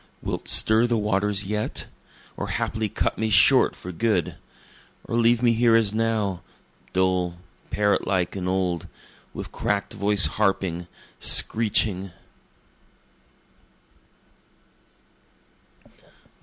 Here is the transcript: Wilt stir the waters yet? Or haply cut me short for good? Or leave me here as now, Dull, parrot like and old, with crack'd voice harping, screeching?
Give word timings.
Wilt 0.23 0.47
stir 0.47 0.87
the 0.87 0.97
waters 0.97 1.43
yet? 1.43 1.85
Or 2.35 2.47
haply 2.47 2.89
cut 2.89 3.19
me 3.19 3.29
short 3.29 3.75
for 3.75 3.91
good? 3.91 4.35
Or 5.03 5.15
leave 5.15 5.43
me 5.43 5.53
here 5.53 5.75
as 5.75 5.93
now, 5.93 6.41
Dull, 6.91 7.37
parrot 7.69 8.07
like 8.07 8.35
and 8.35 8.49
old, 8.49 8.87
with 9.31 9.51
crack'd 9.51 9.93
voice 9.93 10.25
harping, 10.25 10.87
screeching? 11.19 12.11